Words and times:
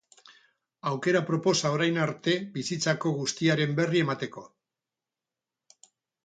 Aukera 0.91 1.19
aproposa 1.25 1.71
orain 1.75 1.99
arte 2.05 2.33
bizitako 2.55 3.13
guztiaren 3.19 3.77
berri 3.81 4.03
emateko. 4.07 4.45